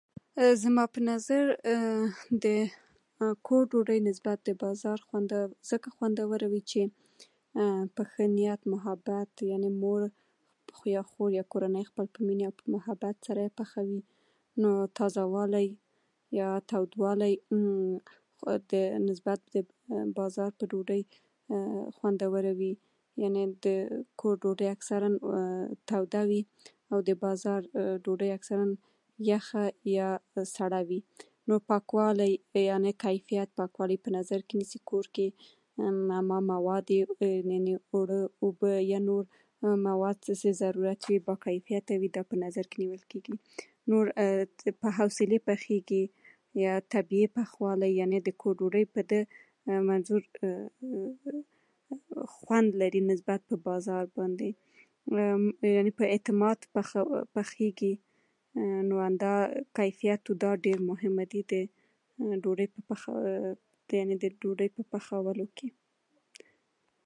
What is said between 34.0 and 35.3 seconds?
په نظر کې نيسي. په کور کې